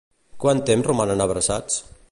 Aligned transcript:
Quant 0.45 0.63
temps 0.69 0.89
romanen 0.89 1.23
abraçats? 1.27 1.79